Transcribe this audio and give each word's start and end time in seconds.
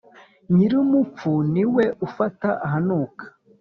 Nyirumupfu 0.53 1.31
ni 1.53 1.63
we 1.73 1.83
ufata 2.07 2.49
ahanuka. 2.65 3.23